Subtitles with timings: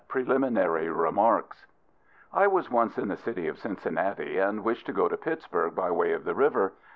[0.07, 1.67] PRELIMINARY REMARKS.
[2.33, 5.91] I was once in the city of Cincinnati, and wished to go to Pittsburg by
[5.91, 6.73] way of the river.